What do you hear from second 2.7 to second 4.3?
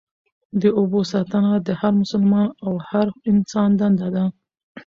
هر انسان دنده ده.